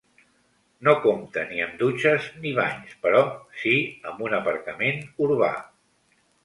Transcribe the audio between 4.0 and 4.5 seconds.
amb un